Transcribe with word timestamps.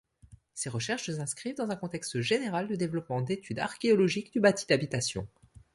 Ces 0.55 0.67
recherches 0.71 1.11
s'inscrivent 1.11 1.57
dans 1.57 1.69
un 1.69 1.75
contexte 1.75 2.21
général 2.21 2.67
de 2.67 2.73
développement 2.73 3.21
d'études 3.21 3.59
archéologiques 3.59 4.33
du 4.33 4.39
bâti 4.39 4.65
d'habitation. 4.65 5.27